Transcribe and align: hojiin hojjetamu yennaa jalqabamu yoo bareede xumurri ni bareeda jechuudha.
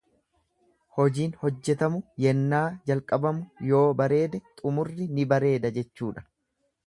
hojiin 0.99 1.35
hojjetamu 1.41 1.99
yennaa 2.29 2.63
jalqabamu 2.91 3.69
yoo 3.73 3.83
bareede 4.01 4.41
xumurri 4.61 5.09
ni 5.19 5.29
bareeda 5.35 5.73
jechuudha. 5.77 6.27